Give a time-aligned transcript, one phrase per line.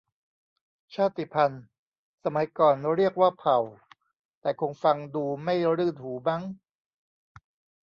[0.95, 1.63] ชาติพันธุ์
[2.23, 3.59] สมัยก่อนเรียกว่าเผ่า
[4.41, 6.43] แต่คงฟังดูไม่รื่นหูมั้ง